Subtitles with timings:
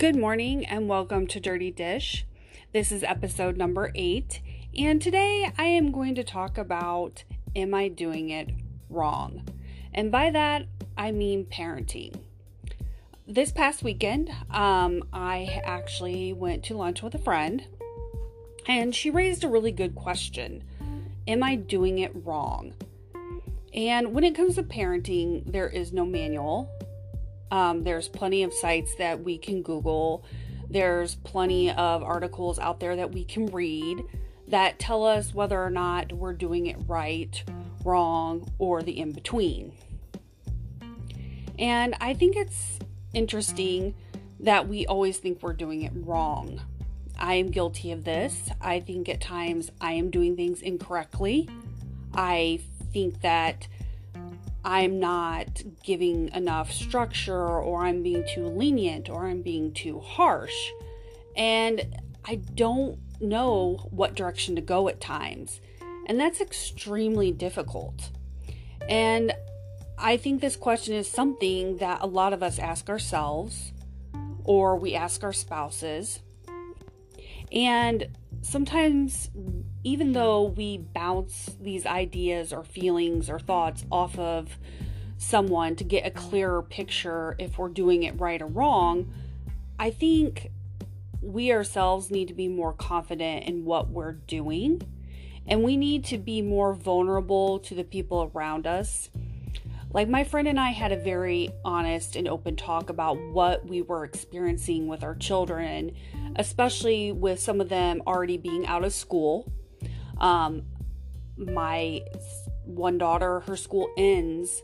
[0.00, 2.24] Good morning and welcome to Dirty Dish.
[2.72, 4.40] This is episode number eight,
[4.74, 8.48] and today I am going to talk about Am I Doing It
[8.88, 9.46] Wrong?
[9.92, 10.64] And by that,
[10.96, 12.18] I mean parenting.
[13.28, 17.66] This past weekend, um, I actually went to lunch with a friend,
[18.66, 20.64] and she raised a really good question
[21.28, 22.72] Am I doing it wrong?
[23.74, 26.70] And when it comes to parenting, there is no manual
[27.50, 30.24] um, there's plenty of sites that we can Google.
[30.68, 34.04] There's plenty of articles out there that we can read
[34.48, 37.42] that tell us whether or not we're doing it right,
[37.84, 39.72] wrong, or the in between.
[41.58, 42.78] And I think it's
[43.12, 43.94] interesting
[44.40, 46.60] that we always think we're doing it wrong.
[47.18, 48.50] I am guilty of this.
[48.60, 51.48] I think at times I am doing things incorrectly.
[52.14, 52.60] I
[52.92, 53.68] think that
[54.64, 60.70] I'm not giving enough structure, or I'm being too lenient, or I'm being too harsh.
[61.36, 65.60] And I don't know what direction to go at times.
[66.06, 68.10] And that's extremely difficult.
[68.88, 69.32] And
[69.96, 73.72] I think this question is something that a lot of us ask ourselves,
[74.44, 76.20] or we ask our spouses.
[77.52, 78.08] And
[78.42, 79.30] sometimes
[79.84, 80.14] even mm.
[80.14, 84.58] though we bounce these ideas or feelings or thoughts off of
[85.18, 86.14] someone to get a mm.
[86.14, 89.12] clearer picture if we're doing it right or wrong,
[89.78, 90.50] I think
[91.22, 94.82] we ourselves need to be more confident in what we're doing.
[95.46, 99.10] And we need to be more vulnerable to the people around us.
[99.92, 103.82] Like, my friend and I had a very honest and open talk about what we
[103.82, 105.96] were experiencing with our children,
[106.36, 109.50] especially with some of them already being out of school
[110.20, 110.62] um,
[111.36, 112.02] my
[112.64, 114.62] one daughter, her school ends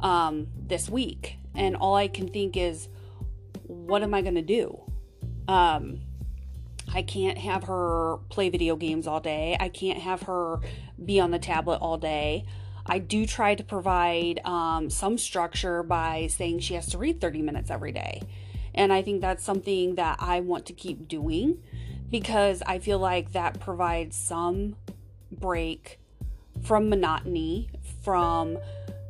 [0.00, 2.88] um, this week, and all I can think is,
[3.62, 4.80] what am I going to do?
[5.48, 6.00] Um,
[6.92, 9.56] I can't have her play video games all day.
[9.58, 10.60] I can't have her
[11.02, 12.44] be on the tablet all day.
[12.86, 17.42] I do try to provide um, some structure by saying she has to read 30
[17.42, 18.22] minutes every day.
[18.74, 21.62] And I think that's something that I want to keep doing
[22.10, 24.76] because I feel like that provides some
[25.40, 25.98] break
[26.62, 27.68] from monotony,
[28.02, 28.58] from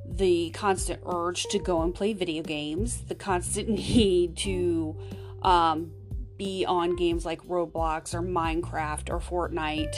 [0.06, 4.96] the constant urge to go and play video games, the constant need to
[5.42, 5.92] um,
[6.36, 9.96] be on games like Roblox or Minecraft or Fortnite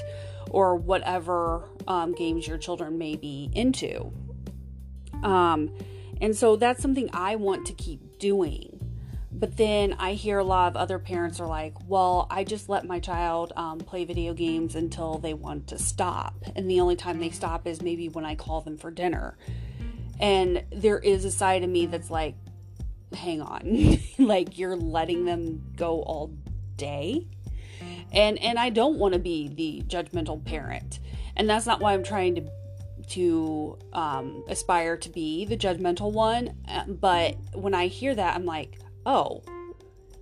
[0.50, 4.12] or whatever um, games your children may be into.
[5.22, 5.70] Um,
[6.20, 8.75] and so that's something I want to keep doing.
[9.38, 12.86] But then I hear a lot of other parents are like, well, I just let
[12.86, 16.42] my child um, play video games until they want to stop.
[16.54, 19.36] And the only time they stop is maybe when I call them for dinner.
[20.19, 22.34] And there is a side of me that's like,
[23.14, 26.34] hang on, like you're letting them go all
[26.76, 27.26] day.
[28.12, 31.00] And and I don't want to be the judgmental parent.
[31.36, 32.50] And that's not why I'm trying to
[33.08, 36.56] to um, aspire to be the judgmental one.
[36.66, 39.43] Uh, but when I hear that, I'm like, oh,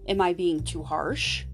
[0.07, 1.45] am I being too harsh?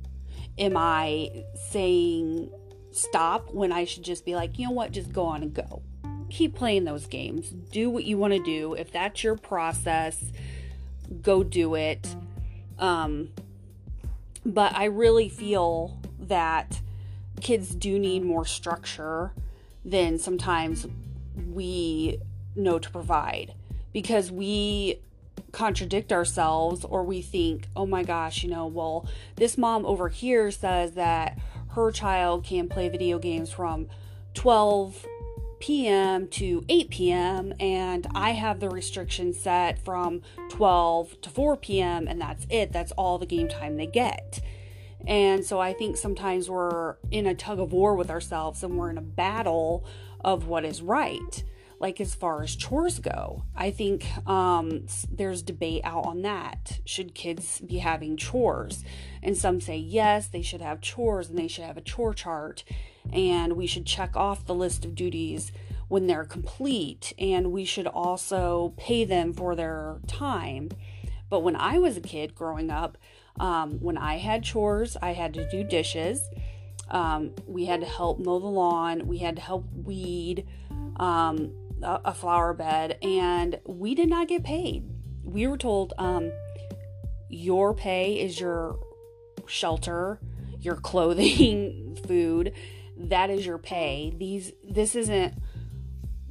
[0.58, 2.50] Am I saying
[2.90, 5.82] stop when I should just be like, you know what, just go on and go?
[6.28, 7.48] Keep playing those games.
[7.48, 8.74] Do what you want to do.
[8.74, 10.32] If that's your process,
[11.22, 12.14] go do it.
[12.78, 13.30] Um,
[14.44, 16.80] but I really feel that
[17.40, 19.32] kids do need more structure
[19.84, 20.86] than sometimes
[21.48, 22.18] we
[22.54, 23.54] know to provide
[23.92, 25.00] because we
[25.52, 30.50] contradict ourselves or we think, oh my gosh, you know, well, this mom over here
[30.50, 31.38] says that
[31.70, 33.88] her child can play video games from
[34.34, 35.06] 12
[35.60, 36.26] p.m.
[36.28, 37.54] to 8 p.m.
[37.60, 42.08] and I have the restriction set from 12 to 4 p.m.
[42.08, 42.72] and that's it.
[42.72, 44.40] That's all the game time they get.
[45.06, 48.90] And so I think sometimes we're in a tug of war with ourselves and we're
[48.90, 49.84] in a battle
[50.22, 51.42] of what is right
[51.80, 56.80] like as far as chores go i think um, there's debate out on that.
[56.84, 58.84] Should kids be having chores?
[59.22, 62.64] And some say yes they should have chores and they should have a chore chart
[63.12, 65.52] and we should check off the list of duties
[65.88, 70.70] when they're complete and we should also pay them for their time.
[71.28, 72.96] But when i was a kid growing up
[73.38, 76.28] um, when i had chores i had to do dishes.
[76.90, 79.06] Um, we had to help mow the lawn.
[79.06, 80.44] We had to help weed.
[80.96, 84.88] Um, a flower bed and we did not get paid.
[85.22, 86.32] We were told um,
[87.28, 88.78] your pay is your
[89.46, 90.20] shelter,
[90.60, 92.52] your clothing, food.
[92.96, 94.12] That is your pay.
[94.16, 95.34] These this isn't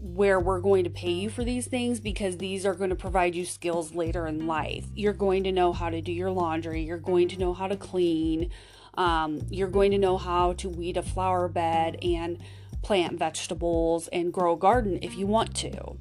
[0.02, 3.36] where we're going to pay you for these things because these are going to provide
[3.36, 4.86] you skills later in life.
[4.96, 7.76] You're going to know how to do your laundry, you're going to know how to
[7.76, 8.50] clean,
[8.94, 12.40] um, you're going to know how to weed a flower bed and
[12.82, 15.98] plant vegetables and grow a garden if you want to.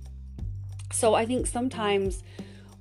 [0.93, 2.23] So I think sometimes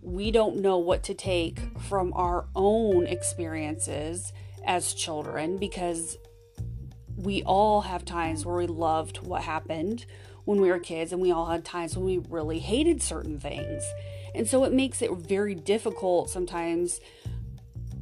[0.01, 4.31] we don't know what to take from our own experiences
[4.65, 6.17] as children because
[7.17, 10.05] we all have times where we loved what happened
[10.45, 13.83] when we were kids, and we all had times when we really hated certain things.
[14.33, 17.01] And so it makes it very difficult sometimes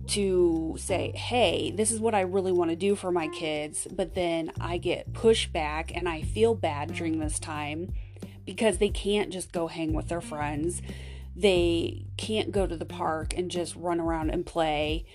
[0.08, 4.16] to say, hey, this is what I really want to do for my kids, but
[4.16, 7.94] then I get pushback and I feel bad during this time
[8.46, 10.82] because they can't just go hang with their friends.
[11.36, 15.06] They can't go to the park and just run around and play.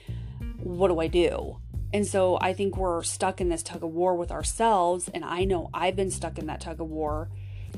[0.59, 1.59] What do I do?
[1.93, 5.09] And so I think we're stuck in this tug of war with ourselves.
[5.13, 7.31] And I know I've been stuck in that tug of war.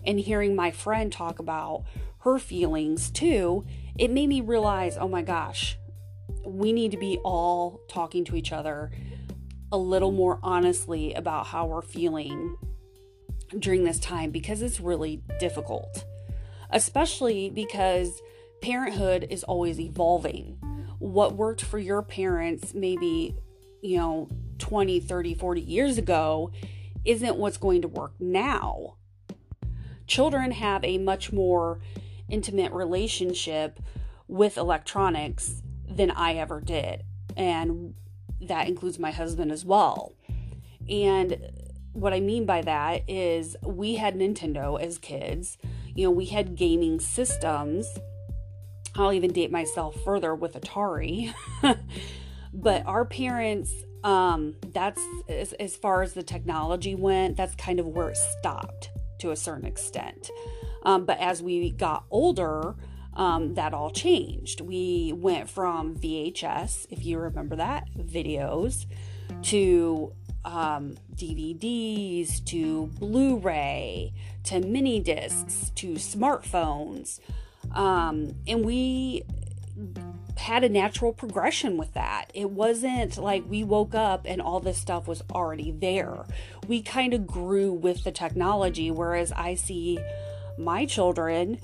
[0.05, 1.85] And hearing my friend talk about
[2.21, 3.65] her feelings too,
[3.97, 5.77] it made me realize oh my gosh,
[6.45, 8.91] we need to be all talking to each other
[9.71, 12.57] a little more honestly about how we're feeling
[13.59, 16.05] during this time because it's really difficult,
[16.71, 18.21] especially because
[18.61, 20.59] parenthood is always evolving.
[20.99, 23.35] What worked for your parents maybe
[23.83, 26.53] you know, 20, 30, 40 years ago
[27.05, 28.95] isn't what's going to work now.
[30.07, 31.81] Children have a much more
[32.29, 33.81] intimate relationship
[34.29, 35.63] with electronics
[35.97, 37.05] than I ever did.
[37.37, 37.95] And
[38.41, 40.15] that includes my husband as well.
[40.89, 41.39] And
[41.93, 45.59] what I mean by that is we had Nintendo as kids.
[45.95, 47.87] You know, we had gaming systems.
[48.97, 51.33] I'll even date myself further with Atari.
[52.53, 53.73] but our parents
[54.05, 58.91] um that's as, as far as the technology went that's kind of where it stopped
[59.21, 60.29] to a certain extent
[60.85, 62.75] um, but as we got older
[63.15, 68.87] um, that all changed we went from vhs if you remember that videos
[69.43, 70.13] to
[70.45, 74.13] um, dvds to blu-ray
[74.45, 77.21] to mini discs to smartphones
[77.75, 79.25] um, and we
[80.37, 82.27] had a natural progression with that.
[82.35, 86.25] It wasn't like we woke up and all this stuff was already there.
[86.67, 89.99] We kind of grew with the technology, whereas I see
[90.59, 91.59] my children,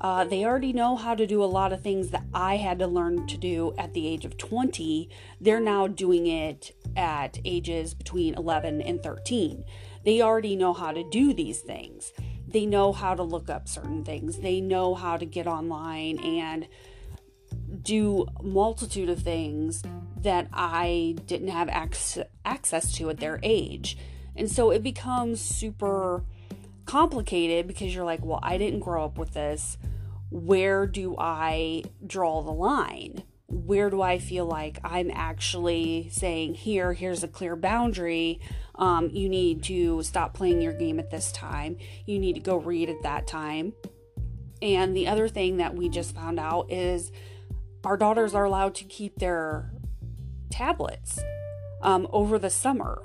[0.00, 2.86] uh, they already know how to do a lot of things that I had to
[2.86, 5.10] learn to do at the age of 20.
[5.40, 9.64] They're now doing it at ages between 11 and 13.
[10.04, 12.12] They already know how to do these things.
[12.48, 14.38] They know how to look up certain things.
[14.38, 16.66] They know how to get online and
[17.82, 19.82] do multitude of things
[20.22, 23.98] that I didn't have ac- access to at their age.
[24.34, 26.24] And so it becomes super
[26.90, 29.78] complicated because you're like, well, I didn't grow up with this.
[30.28, 33.22] Where do I draw the line?
[33.46, 38.40] Where do I feel like I'm actually saying, here, here's a clear boundary.
[38.74, 41.78] Um, you need to stop playing your game at this time.
[42.06, 43.72] You need to go read at that time.
[44.60, 47.12] And the other thing that we just found out is
[47.84, 49.70] our daughters are allowed to keep their
[50.50, 51.20] tablets
[51.82, 53.04] um, over the summer.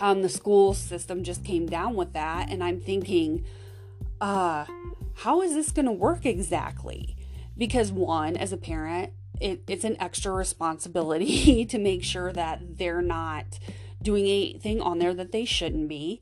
[0.00, 3.44] Um, the school system just came down with that, and I'm thinking,
[4.20, 4.64] uh,
[5.14, 7.16] how is this going to work exactly?
[7.56, 13.02] Because, one, as a parent, it, it's an extra responsibility to make sure that they're
[13.02, 13.58] not
[14.02, 16.20] doing anything on there that they shouldn't be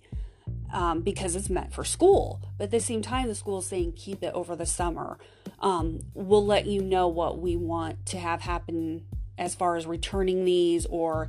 [0.72, 2.40] um, because it's meant for school.
[2.56, 5.18] But at the same time, the school is saying keep it over the summer.
[5.60, 9.04] Um, we'll let you know what we want to have happen
[9.38, 11.28] as far as returning these or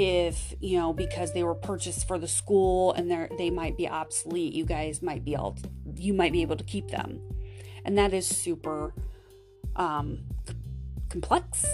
[0.00, 3.88] if you know because they were purchased for the school and they they might be
[3.88, 7.20] obsolete you guys might be able to, you might be able to keep them
[7.84, 8.94] and that is super
[9.76, 10.20] um,
[11.08, 11.66] complex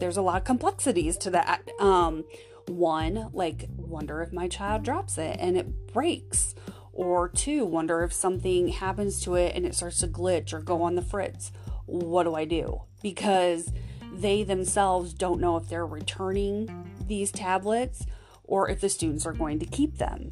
[0.00, 2.24] there's a lot of complexities to that um,
[2.66, 6.54] one, like, wonder if my child drops it and it breaks.
[6.92, 10.82] Or two, wonder if something happens to it and it starts to glitch or go
[10.82, 11.52] on the fritz.
[11.86, 12.82] What do I do?
[13.00, 13.72] Because
[14.12, 18.06] they themselves don't know if they're returning these tablets
[18.44, 20.30] or if the students are going to keep them.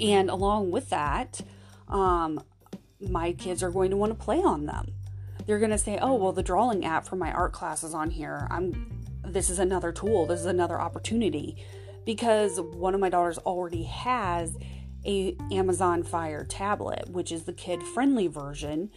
[0.00, 1.42] And along with that,
[1.88, 2.42] um,
[2.98, 4.94] my kids are going to want to play on them.
[5.44, 8.10] They're going to say, "Oh, well, the drawing app for my art class is on
[8.10, 8.46] here.
[8.50, 11.56] I'm this is another tool, this is another opportunity
[12.04, 14.56] because one of my daughters already has
[15.04, 18.90] a Amazon Fire tablet, which is the kid friendly version,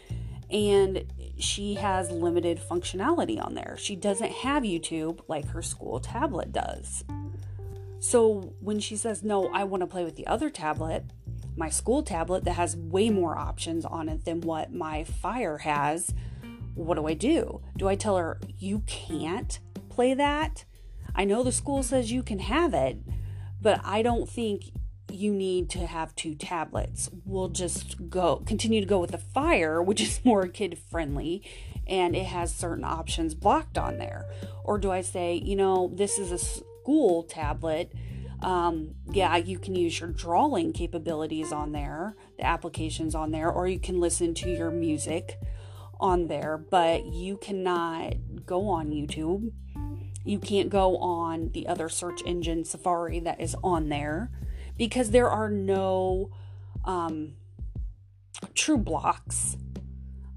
[0.49, 1.05] and
[1.37, 3.75] she has limited functionality on there.
[3.79, 7.03] She doesn't have YouTube like her school tablet does.
[7.99, 11.05] So when she says, No, I want to play with the other tablet,
[11.55, 16.13] my school tablet that has way more options on it than what my Fire has,
[16.75, 17.61] what do I do?
[17.77, 19.59] Do I tell her, you can't
[19.89, 20.65] play that?
[21.15, 22.97] I know the school says you can have it,
[23.61, 24.65] but I don't think
[25.09, 27.09] you need to have two tablets.
[27.25, 31.43] We'll just go continue to go with the Fire, which is more kid friendly
[31.87, 34.25] and it has certain options blocked on there.
[34.63, 37.91] Or do I say, you know, this is a school tablet
[38.41, 43.67] um, yeah, you can use your drawing capabilities on there, the applications on there, or
[43.67, 45.39] you can listen to your music
[45.99, 48.13] on there, but you cannot
[48.45, 49.51] go on YouTube.
[50.23, 54.29] You can't go on the other search engine Safari that is on there
[54.77, 56.31] because there are no
[56.83, 57.33] um,
[58.53, 59.57] true blocks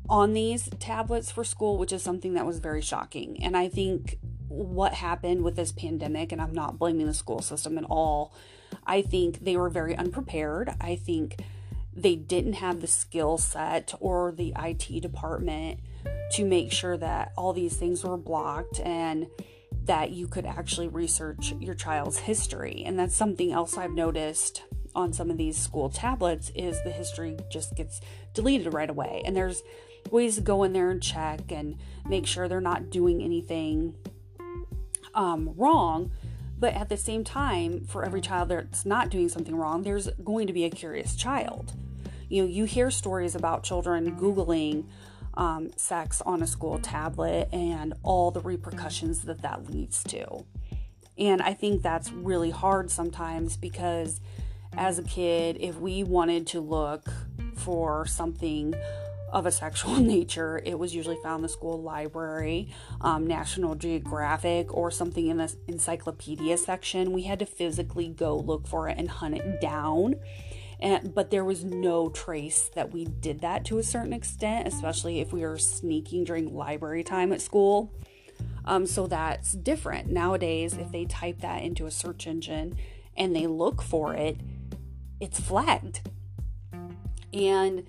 [0.08, 3.42] on these tablets for school, which is something that was very shocking.
[3.42, 4.18] And I think
[4.48, 8.32] what happened with this pandemic, and I'm not blaming the school system at all.
[8.86, 10.74] I think they were very unprepared.
[10.80, 11.42] I think
[11.94, 15.80] they didn't have the skill set or the IT department
[16.32, 19.26] to make sure that all these things were blocked and
[19.88, 22.82] that you could actually research your child's history.
[22.86, 24.62] And that's something else I've noticed
[24.94, 28.00] on some of these school tablets is the history just gets
[28.34, 29.22] deleted right away.
[29.24, 29.62] And there's
[30.10, 31.76] ways to go in there and check and
[32.06, 33.94] make sure they're not doing anything
[35.14, 36.12] um, wrong.
[36.58, 40.48] But at the same time, for every child that's not doing something wrong, there's going
[40.48, 41.72] to be a curious child.
[42.28, 44.84] You know, you hear stories about children Googling
[45.38, 50.44] um, sex on a school tablet and all the repercussions that that leads to.
[51.16, 54.20] And I think that's really hard sometimes because
[54.76, 57.06] as a kid, if we wanted to look
[57.54, 58.74] for something
[59.32, 64.74] of a sexual nature, it was usually found in the school library, um, National Geographic,
[64.74, 67.12] or something in the encyclopedia section.
[67.12, 70.16] We had to physically go look for it and hunt it down.
[70.80, 75.20] And, but there was no trace that we did that to a certain extent, especially
[75.20, 77.92] if we were sneaking during library time at school.
[78.64, 80.10] Um, so that's different.
[80.10, 82.76] Nowadays, if they type that into a search engine
[83.16, 84.38] and they look for it,
[85.20, 86.08] it's flagged.
[87.32, 87.84] And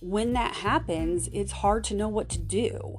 [0.00, 2.96] when that happens, it's hard to know what to do.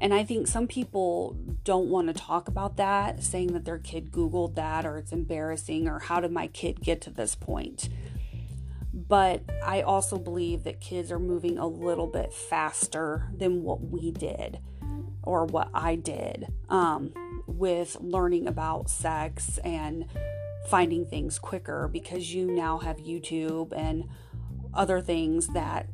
[0.00, 4.12] And I think some people don't want to talk about that, saying that their kid
[4.12, 7.88] Googled that or it's embarrassing or how did my kid get to this point.
[9.08, 14.10] But I also believe that kids are moving a little bit faster than what we
[14.10, 14.60] did
[15.22, 17.12] or what I did um,
[17.46, 20.06] with learning about sex and
[20.68, 24.04] finding things quicker because you now have YouTube and
[24.74, 25.88] other things that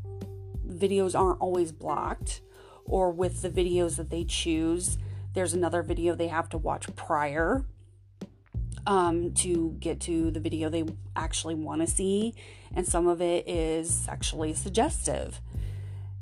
[0.67, 2.41] videos aren't always blocked,
[2.85, 4.99] or with the videos that they choose,
[5.35, 7.65] there's another video they have to watch prior
[8.87, 10.85] um, to get to the video they
[11.17, 12.35] actually want to see,
[12.75, 15.41] and some of it is sexually suggestive.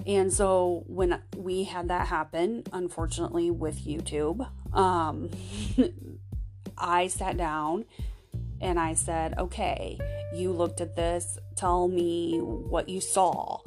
[0.06, 5.30] And so when we had that happen, unfortunately with YouTube, um,
[6.78, 7.84] I sat down
[8.60, 9.98] and I said, okay,
[10.34, 13.60] you looked at this, tell me what you saw.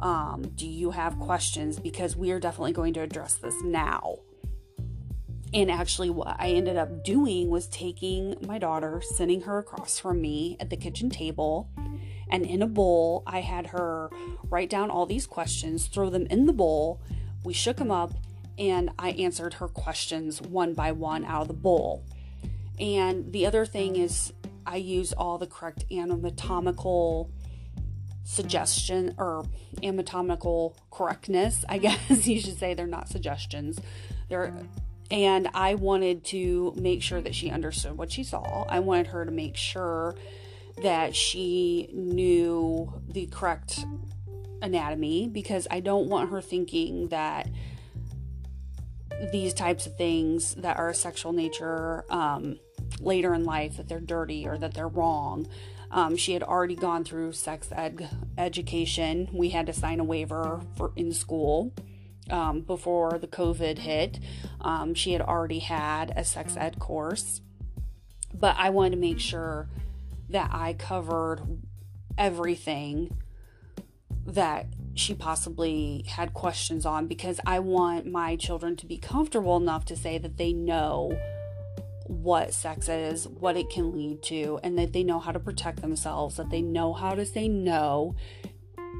[0.00, 1.78] Um, do you have questions?
[1.78, 4.18] Because we are definitely going to address this now.
[5.52, 10.20] And actually, what I ended up doing was taking my daughter, sitting her across from
[10.20, 11.68] me at the kitchen table,
[12.30, 14.10] and in a bowl, I had her
[14.48, 17.00] write down all these questions, throw them in the bowl.
[17.44, 18.12] We shook them up,
[18.58, 22.04] and I answered her questions one by one out of the bowl.
[22.78, 24.32] And the other thing is,
[24.64, 27.30] I use all the correct anatomical
[28.22, 29.44] suggestion or
[29.82, 32.74] anatomical correctness, I guess you should say.
[32.74, 33.80] They're not suggestions.
[34.28, 34.54] They're
[35.10, 38.64] and I wanted to make sure that she understood what she saw.
[38.68, 40.14] I wanted her to make sure
[40.82, 43.84] that she knew the correct
[44.62, 47.48] anatomy because I don't want her thinking that
[49.32, 52.58] these types of things that are sexual nature um,
[53.00, 55.46] later in life that they're dirty or that they're wrong.
[55.90, 59.28] Um, she had already gone through sex ed education.
[59.32, 61.74] We had to sign a waiver for in school
[62.30, 64.18] um, before the COVID hit.
[64.60, 67.40] Um, she had already had a sex ed course,
[68.32, 69.68] but I wanted to make sure
[70.28, 71.40] that I covered
[72.16, 73.16] everything
[74.26, 79.84] that she possibly had questions on because I want my children to be comfortable enough
[79.86, 81.18] to say that they know
[82.06, 85.80] what sex is, what it can lead to, and that they know how to protect
[85.80, 88.16] themselves, that they know how to say no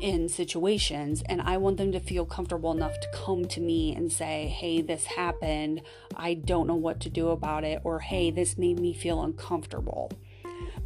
[0.00, 1.22] in situations.
[1.26, 4.82] And I want them to feel comfortable enough to come to me and say, hey,
[4.82, 5.82] this happened.
[6.16, 7.80] I don't know what to do about it.
[7.84, 10.12] Or hey, this made me feel uncomfortable.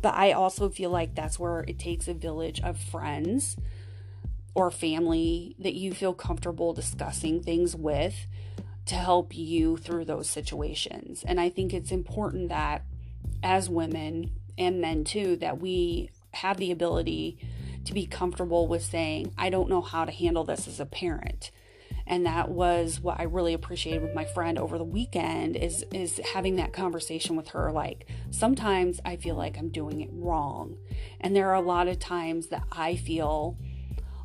[0.01, 3.57] But I also feel like that's where it takes a village of friends
[4.55, 8.27] or family that you feel comfortable discussing things with
[8.87, 11.25] to help you through those situations.
[11.27, 12.83] And I think it's important that
[13.43, 17.39] as women and men too, that we have the ability
[17.85, 21.51] to be comfortable with saying, I don't know how to handle this as a parent.
[22.07, 26.21] And that was what I really appreciated with my friend over the weekend is is
[26.35, 30.77] having that conversation with her like sometimes I feel like I'm doing it wrong.
[31.21, 33.57] And there are a lot of times that I feel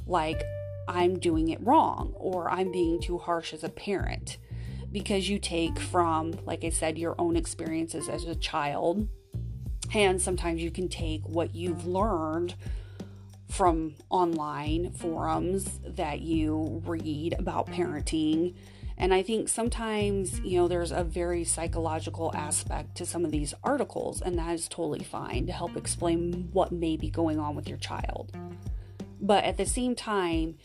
[0.06, 0.44] like
[0.90, 4.38] I'm doing it wrong or I'm being too harsh as a parent
[4.92, 9.08] because you take from like I said your own experiences as a child
[9.94, 12.56] and sometimes you can take what you've learned
[13.50, 18.56] from online forums that you read about parenting.
[18.98, 23.54] And I think sometimes, you know, there's a very psychological aspect to some of these
[23.64, 27.68] articles, and that is totally fine to help explain what may be going on with
[27.68, 28.32] your child.
[29.22, 30.58] But at the same time,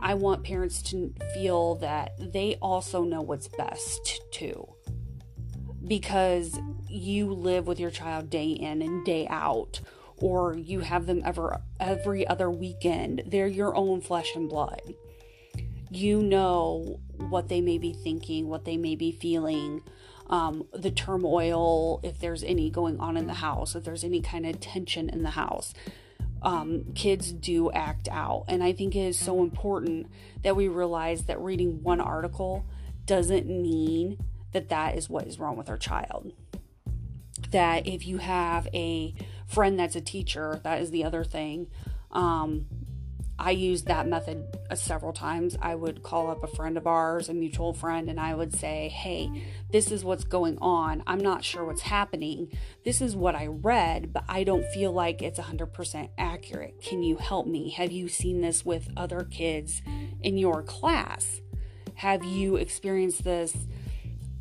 [0.00, 4.68] I want parents to feel that they also know what's best too.
[5.86, 9.80] Because you live with your child day in and day out
[10.18, 13.22] or you have them ever every other weekend.
[13.26, 14.94] They're your own flesh and blood.
[15.90, 19.82] You know what they may be thinking, what they may be feeling,
[20.28, 24.46] um, the turmoil, if there's any going on in the house, if there's any kind
[24.46, 25.72] of tension in the house.
[26.42, 28.44] Um, kids do act out.
[28.48, 30.08] And I think it is so important
[30.42, 32.64] that we realize that reading one article
[33.04, 34.18] doesn't mean
[34.52, 36.32] that that is what is wrong with our child.
[37.50, 39.14] That if you have a
[39.46, 40.60] friend that's a teacher.
[40.64, 41.68] That is the other thing.
[42.10, 42.66] Um,
[43.38, 45.58] I used that method uh, several times.
[45.60, 48.88] I would call up a friend of ours, a mutual friend, and I would say,
[48.88, 51.02] Hey, this is what's going on.
[51.06, 52.50] I'm not sure what's happening.
[52.84, 56.80] This is what I read, but I don't feel like it's 100% accurate.
[56.80, 57.70] Can you help me?
[57.70, 59.82] Have you seen this with other kids
[60.22, 61.42] in your class?
[61.96, 63.54] Have you experienced this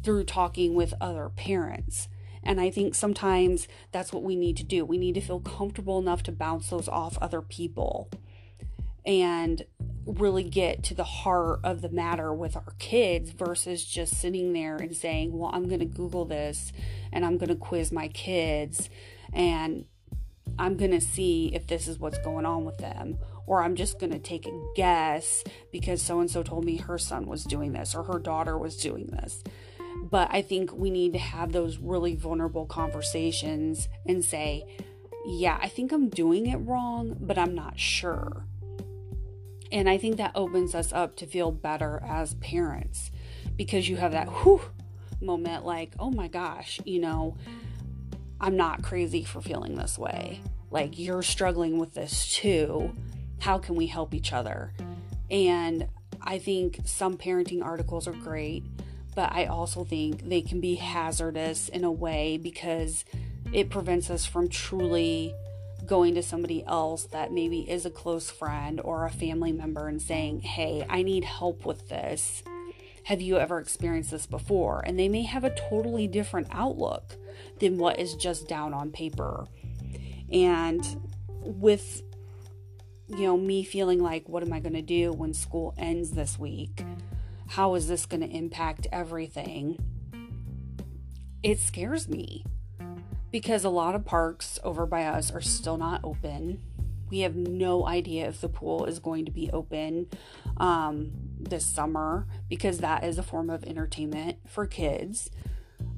[0.03, 2.07] through talking with other parents?
[2.45, 4.85] And I think sometimes that's what we need to do.
[4.85, 8.09] We need to feel comfortable enough to bounce those off other people
[9.05, 9.65] and
[10.05, 14.75] really get to the heart of the matter with our kids versus just sitting there
[14.75, 16.71] and saying, Well, I'm going to Google this
[17.11, 18.89] and I'm going to quiz my kids
[19.33, 19.85] and
[20.57, 23.17] I'm going to see if this is what's going on with them.
[23.47, 26.97] Or I'm just going to take a guess because so and so told me her
[26.97, 29.43] son was doing this or her daughter was doing this.
[30.03, 34.65] But I think we need to have those really vulnerable conversations and say,
[35.25, 38.45] yeah, I think I'm doing it wrong, but I'm not sure.
[39.71, 43.11] And I think that opens us up to feel better as parents
[43.55, 44.61] because you have that whew
[45.21, 47.35] moment like, oh my gosh, you know,
[48.39, 50.41] I'm not crazy for feeling this way.
[50.69, 52.93] Like you're struggling with this too.
[53.39, 54.73] How can we help each other?
[55.31, 55.87] And
[56.21, 58.63] I think some parenting articles are great
[59.15, 63.05] but I also think they can be hazardous in a way because
[63.53, 65.33] it prevents us from truly
[65.85, 70.01] going to somebody else that maybe is a close friend or a family member and
[70.01, 72.43] saying, Hey, I need help with this.
[73.03, 74.83] Have you ever experienced this before?
[74.85, 77.15] And they may have a totally different outlook
[77.59, 79.45] than what is just down on paper.
[80.31, 80.83] And
[81.41, 82.01] with,
[83.07, 86.39] you know, me feeling like, what am I going to do when school ends this
[86.39, 86.83] week?
[87.47, 89.77] How is this going to impact everything?
[91.43, 92.43] It scares me
[93.31, 96.61] because a lot of parks over by us are still not open.
[97.09, 100.07] We have no idea if the pool is going to be open
[100.57, 105.29] um, this summer because that is a form of entertainment for kids.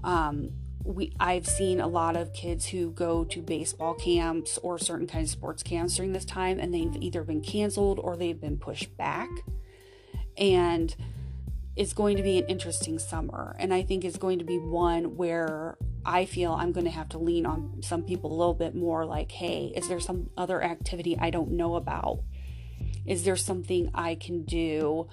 [0.04, 0.52] Um,
[0.84, 5.30] we I've seen a lot of kids who go to baseball camps or certain kinds
[5.30, 8.96] of sports camps during this time, and they've either been canceled or they've been pushed
[8.98, 9.30] back.
[10.38, 10.96] And
[11.78, 13.56] it's going to be an interesting summer.
[13.60, 17.10] And I think it's going to be one where I feel I'm going to have
[17.10, 20.64] to lean on some people a little bit more like, hey, is there some other
[20.64, 22.24] activity I don't know about?
[23.06, 25.08] Is there something I can do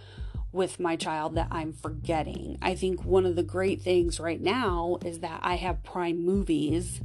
[0.53, 2.57] with my child that I'm forgetting?
[2.63, 7.03] I think one of the great things right now is that I have Prime Movies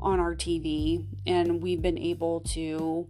[0.00, 3.08] on our TV, and we've been able to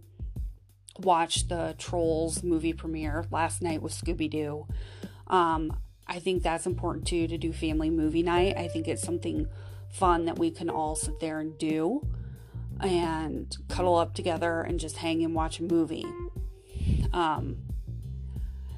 [0.97, 4.65] watch the Trolls movie premiere last night with Scooby Doo.
[5.27, 5.77] Um,
[6.09, 8.57] I think that's important too to do family movie night.
[8.57, 9.47] I think it's something
[9.91, 12.05] fun that we can all sit there and do
[12.81, 16.05] and cuddle up together and just hang and watch a movie.
[17.13, 17.57] Um,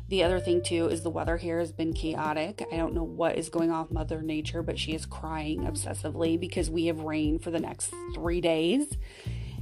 [0.09, 2.65] the other thing too is the weather here has been chaotic.
[2.71, 6.69] I don't know what is going with Mother Nature, but she is crying obsessively because
[6.69, 8.97] we have rain for the next three days.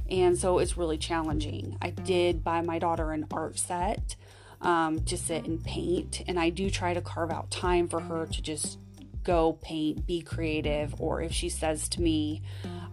[0.08, 1.78] And so it's really challenging.
[1.80, 4.16] I did buy my daughter an art set
[4.60, 8.26] um, to sit and paint, and I do try to carve out time for her
[8.26, 8.78] to just
[9.22, 12.42] go paint, be creative, or if she says to me,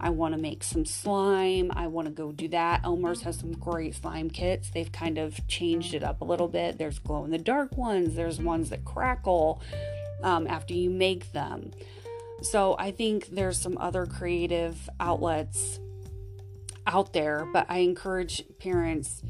[0.00, 2.84] I want to make some slime, I want to go do that.
[2.84, 4.70] Elmer's has some great slime kits.
[4.70, 6.78] They've kind of changed it up a little bit.
[6.78, 9.62] There's glow in the dark ones, there's ones that crackle
[10.22, 11.72] um, after you make them.
[12.42, 15.80] So I think there's some other creative outlets
[16.86, 19.22] out there, but I encourage parents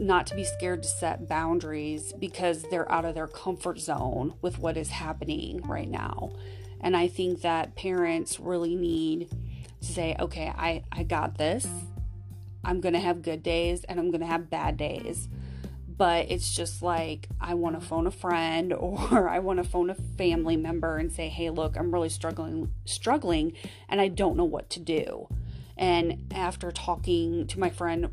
[0.00, 4.58] not to be scared to set boundaries because they're out of their comfort zone with
[4.58, 6.32] what is happening right now.
[6.80, 9.28] And I think that parents really need
[9.82, 11.68] to say, okay, I, I got this.
[12.64, 15.28] I'm going to have good days and I'm going to have bad days.
[15.86, 19.90] But it's just like I want to phone a friend or I want to phone
[19.90, 23.52] a family member and say, "Hey, look, I'm really struggling struggling
[23.86, 25.28] and I don't know what to do."
[25.76, 28.10] And after talking to my friend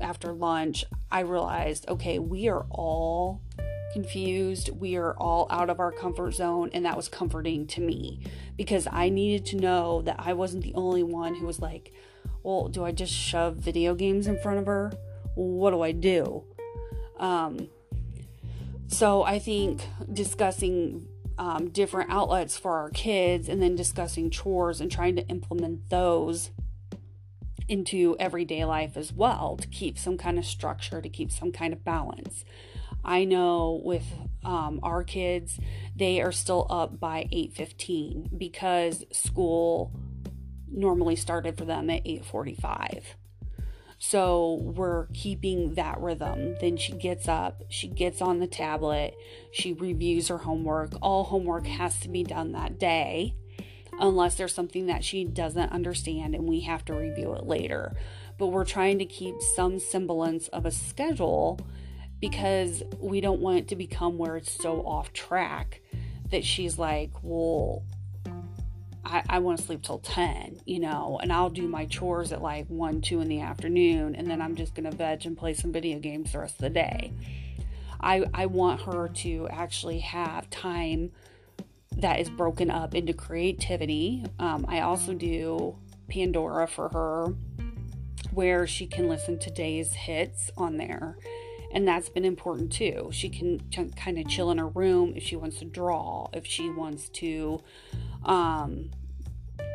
[0.00, 3.42] after lunch, I realized okay, we are all
[3.92, 4.70] confused.
[4.70, 6.70] We are all out of our comfort zone.
[6.72, 8.20] And that was comforting to me
[8.56, 11.92] because I needed to know that I wasn't the only one who was like,
[12.42, 14.92] well, do I just shove video games in front of her?
[15.34, 16.44] What do I do?
[17.18, 17.68] Um,
[18.86, 19.82] so I think
[20.12, 21.06] discussing
[21.36, 26.50] um, different outlets for our kids and then discussing chores and trying to implement those
[27.68, 31.72] into everyday life as well to keep some kind of structure, to keep some kind
[31.72, 32.44] of balance.
[33.04, 34.04] I know with
[34.44, 35.58] um, our kids,
[35.94, 39.92] they are still up by 8:15 because school
[40.70, 43.14] normally started for them at 8:45.
[44.00, 46.54] So we're keeping that rhythm.
[46.60, 49.14] Then she gets up, she gets on the tablet,
[49.50, 50.92] she reviews her homework.
[51.02, 53.34] All homework has to be done that day
[54.00, 57.94] unless there's something that she doesn't understand and we have to review it later.
[58.38, 61.60] But we're trying to keep some semblance of a schedule
[62.20, 65.80] because we don't want it to become where it's so off track
[66.30, 67.82] that she's like, well,
[69.04, 72.42] I, I want to sleep till 10, you know, and I'll do my chores at
[72.42, 75.54] like 1, 2 in the afternoon, and then I'm just going to veg and play
[75.54, 77.12] some video games the rest of the day.
[78.00, 81.12] I, I want her to actually have time
[81.98, 84.24] that is broken up into creativity.
[84.38, 85.76] Um, I also do
[86.08, 87.34] Pandora for her,
[88.32, 91.18] where she can listen to Day's hits on there.
[91.72, 93.10] And that's been important too.
[93.12, 96.46] She can ch- kind of chill in her room if she wants to draw, if
[96.46, 97.60] she wants to
[98.24, 98.90] um,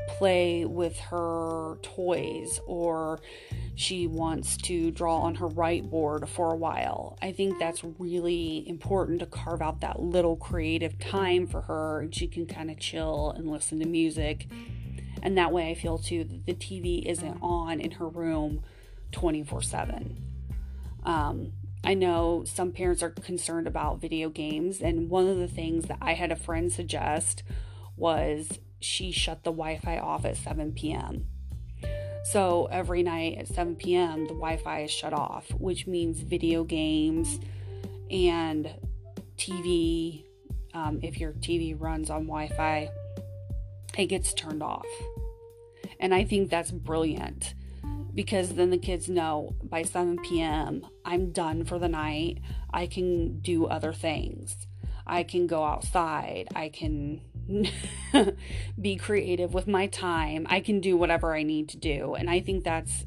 [0.08, 3.20] play with her toys, or
[3.76, 7.18] she wants to draw on her whiteboard for a while.
[7.22, 12.14] I think that's really important to carve out that little creative time for her and
[12.14, 14.48] she can kind of chill and listen to music.
[15.24, 18.62] And that way I feel too that the TV isn't on in her room
[19.12, 20.18] 24 7.
[21.04, 25.86] Um, I know some parents are concerned about video games, and one of the things
[25.86, 27.44] that I had a friend suggest
[27.98, 31.26] was she shut the Wi Fi off at 7 p.m.
[32.24, 36.64] So every night at 7 p.m., the Wi Fi is shut off, which means video
[36.64, 37.40] games
[38.10, 38.70] and
[39.38, 40.24] TV.
[40.74, 42.90] Um, if your TV runs on Wi Fi,
[43.98, 44.88] it gets turned off.
[46.00, 47.54] And I think that's brilliant
[48.16, 52.40] because then the kids know by 7 p.m., I'm done for the night.
[52.72, 54.56] I can do other things.
[55.06, 56.48] I can go outside.
[56.56, 57.22] I can
[58.82, 60.46] be creative with my time.
[60.50, 62.16] I can do whatever I need to do.
[62.16, 63.06] And I think that's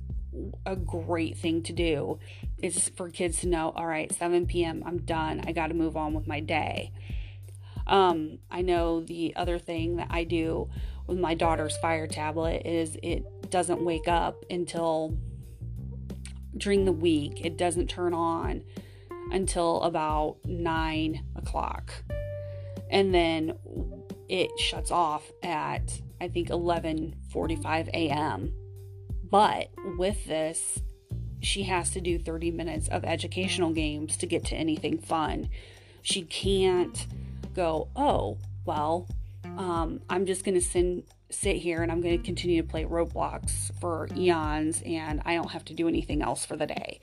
[0.64, 2.18] a great thing to do
[2.62, 5.42] is for kids to know, all right, 7 p.m., I'm done.
[5.46, 6.92] I got to move on with my day.
[7.87, 10.68] Um, I know the other thing that I do
[11.07, 15.16] with my daughter's fire tablet is it doesn't wake up until
[16.57, 17.44] during the week.
[17.44, 18.64] It doesn't turn on
[19.31, 21.92] until about nine o'clock.
[22.90, 23.55] And then
[24.29, 28.53] it shuts off at I think 11:45 a.m.
[29.29, 30.81] But with this,
[31.41, 35.51] she has to do 30 minutes of educational games to get to anything fun.
[36.03, 37.07] She can't
[37.55, 39.09] go, "Oh, well,
[39.45, 43.73] um, I'm just going to sit here and I'm going to continue to play Roblox
[43.81, 47.01] for eons and I don't have to do anything else for the day."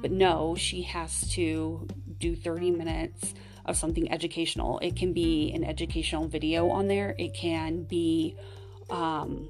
[0.00, 1.86] But no, she has to
[2.18, 3.34] do 30 minutes
[3.66, 4.78] of something educational.
[4.80, 7.14] It can be an educational video on there.
[7.18, 8.36] It can be
[8.90, 9.48] um,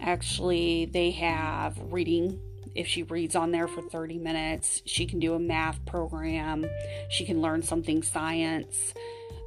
[0.00, 2.40] actually, they have reading.
[2.74, 6.64] If she reads on there for 30 minutes, she can do a math program.
[7.10, 8.94] She can learn something science.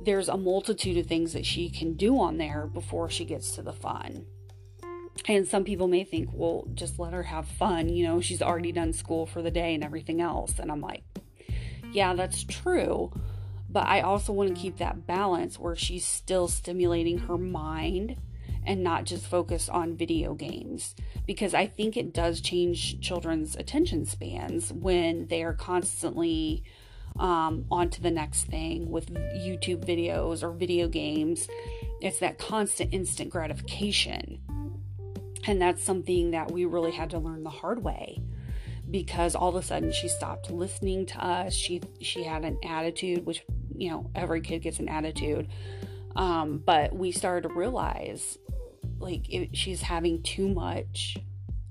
[0.04, 3.64] There's a multitude of things that she can do on there before she gets to
[3.64, 4.26] the fun.
[5.28, 7.90] And some people may think, well, just let her have fun.
[7.90, 10.60] You know, she's already done school for the day and everything else.
[10.60, 11.04] And I'm like,
[11.92, 13.12] yeah, that's true.
[13.76, 18.16] But I also want to keep that balance where she's still stimulating her mind
[18.66, 20.96] and not just focus on video games
[21.28, 26.64] because I think it does change children's attention spans when they are constantly
[27.20, 31.50] um, on to the next thing with YouTube videos or video games.
[32.00, 34.40] It's that constant instant gratification.
[35.48, 38.22] And that's something that we really had to learn the hard way
[38.90, 41.54] because all of a sudden she stopped listening to us.
[41.54, 43.44] She she had an attitude, which
[43.80, 45.48] you know every kid gets an attitude,
[46.16, 48.38] um, but we started to realize
[49.00, 51.18] like it, she's having too much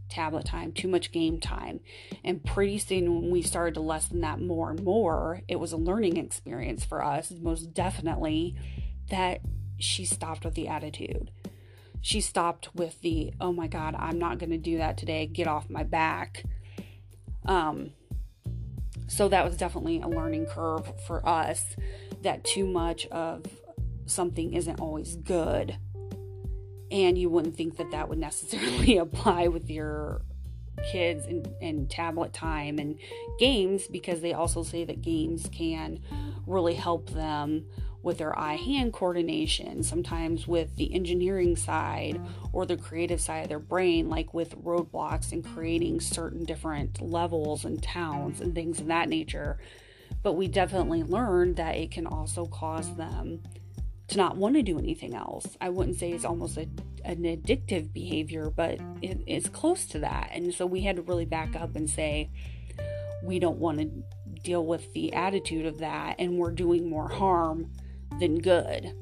[0.09, 1.81] tablet time, too much game time.
[2.23, 5.77] And pretty soon, when we started to lessen that more and more, it was a
[5.77, 8.57] learning experience for us, most definitely,
[9.11, 9.41] that
[9.79, 11.31] she stopped with the attitude.
[12.01, 15.49] She stopped with the, oh my God, I'm not going to do that today, get
[15.49, 16.45] off my back.
[17.47, 17.91] Um,
[19.07, 21.77] so that was definitely a learning curve for us
[22.23, 23.45] that too much of
[24.07, 25.77] something isn't always good.
[26.91, 30.23] And you wouldn't think that that would necessarily apply with your
[30.91, 32.99] kids and, and tablet time and
[33.39, 36.01] games because they also say that games can
[36.47, 37.65] really help them
[38.05, 42.21] with their eye hand coordination, sometimes with the engineering side
[42.53, 47.65] or the creative side of their brain, like with Roblox and creating certain different levels
[47.65, 49.59] and towns and things of that nature.
[50.23, 53.43] But we definitely learned that it can also cause them
[54.09, 55.57] to not want to do anything else.
[55.61, 56.69] I wouldn't say it's almost a,
[57.05, 60.31] an addictive behavior, but it, it's close to that.
[60.33, 62.31] And so we had to really back up and say,
[63.23, 63.91] we don't want to
[64.43, 67.71] deal with the attitude of that, and we're doing more harm
[68.19, 68.93] than good.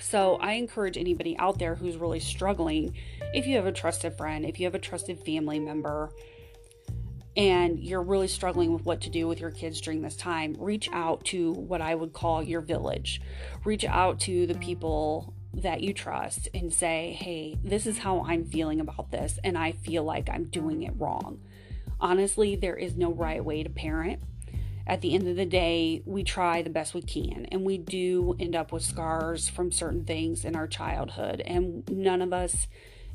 [0.00, 2.96] So I encourage anybody out there who's really struggling,
[3.32, 6.10] if you have a trusted friend, if you have a trusted family member,
[7.36, 10.88] and you're really struggling with what to do with your kids during this time, reach
[10.92, 13.20] out to what I would call your village.
[13.64, 18.44] Reach out to the people that you trust and say, hey, this is how I'm
[18.44, 21.40] feeling about this, and I feel like I'm doing it wrong.
[22.00, 24.20] Honestly, there is no right way to parent.
[24.90, 28.34] At the end of the day, we try the best we can, and we do
[28.40, 32.66] end up with scars from certain things in our childhood, and none of us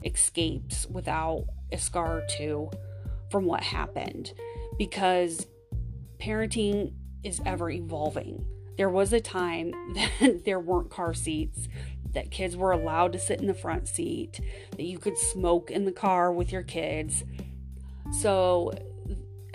[0.02, 2.72] escapes without a scar or two
[3.30, 4.32] from what happened
[4.78, 5.48] because
[6.18, 6.94] parenting
[7.26, 8.46] is ever evolving.
[8.78, 11.68] There was a time that there weren't car seats,
[12.14, 14.40] that kids were allowed to sit in the front seat,
[14.72, 17.26] that you could smoke in the car with your kids.
[18.22, 18.72] So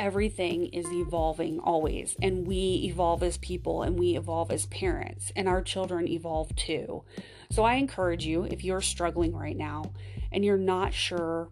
[0.01, 5.47] everything is evolving always, and we evolve as people and we evolve as parents, and
[5.47, 7.05] our children evolve too.
[7.51, 9.93] So I encourage you if you're struggling right now
[10.33, 11.51] and you're not sure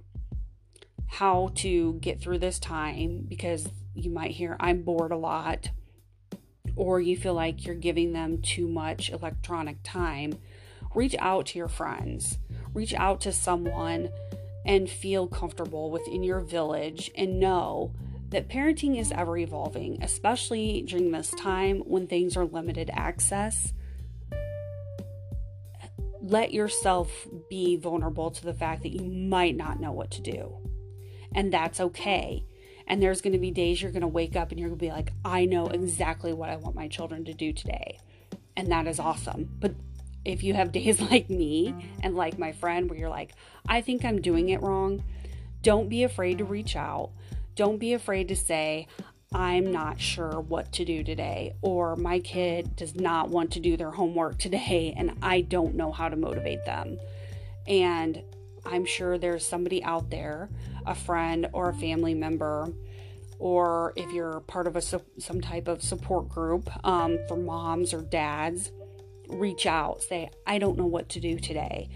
[1.06, 5.70] how to get through this time because you might hear, I'm bored a lot,
[6.74, 10.38] or you feel like you're giving them too much electronic time,
[10.94, 12.38] reach out to your friends,
[12.72, 14.08] reach out to someone
[14.64, 17.92] and feel comfortable within your village and know
[18.30, 23.72] that parenting is ever evolving, especially during this time when things are limited access.
[26.20, 30.58] Let yourself be vulnerable to the fact that you might not know what to do
[31.34, 32.44] and that's okay.
[32.86, 34.84] And there's going to be days you're going to wake up and you're going to
[34.84, 37.98] be like, I know exactly what I want my children to do today.
[38.56, 39.48] And that is awesome.
[39.60, 39.74] But
[40.24, 43.32] if you have days like me and like my friend where you're like,
[43.68, 45.04] I think I'm doing it wrong,
[45.62, 47.10] don't be afraid to reach out.
[47.58, 48.86] Don't be afraid to say,
[49.34, 53.76] I'm not sure what to do today, or my kid does not want to do
[53.76, 57.00] their homework today, and I don't know how to motivate them.
[57.66, 58.22] And
[58.64, 60.48] I'm sure there's somebody out there,
[60.86, 62.72] a friend or a family member,
[63.40, 68.02] or if you're part of a some type of support group um, for moms or
[68.02, 68.70] dads,
[69.30, 70.00] reach out.
[70.00, 71.88] Say, I don't know what to do today.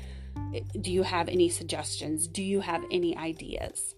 [0.81, 2.27] Do you have any suggestions?
[2.27, 3.95] Do you have any ideas?